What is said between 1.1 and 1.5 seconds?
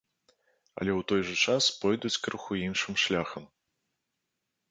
жа